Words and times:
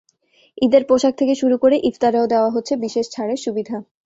ঈদের 0.57 0.83
পোশাক 0.89 1.13
থেকে 1.17 1.33
শুরু 1.35 1.55
করে 1.57 1.75
ইফতারেও 1.83 2.25
দেওয়া 2.27 2.49
হচ্ছে 2.51 2.73
বিশেষ 2.77 3.05
ছাড়ের 3.11 3.39
সুবিধা। 3.45 3.77